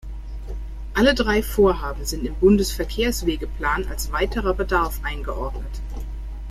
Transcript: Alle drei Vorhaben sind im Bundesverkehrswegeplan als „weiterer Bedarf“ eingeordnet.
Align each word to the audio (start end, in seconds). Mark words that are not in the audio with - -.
Alle 0.95 1.13
drei 1.13 1.43
Vorhaben 1.43 2.05
sind 2.05 2.25
im 2.25 2.33
Bundesverkehrswegeplan 2.39 3.85
als 3.85 4.11
„weiterer 4.11 4.55
Bedarf“ 4.55 4.99
eingeordnet. 5.03 5.79